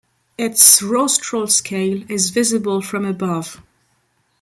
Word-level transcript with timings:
Its 0.35 0.81
rostral 0.81 1.45
scale 1.45 2.03
is 2.09 2.31
visible 2.31 2.81
from 2.81 3.05
above. 3.05 3.61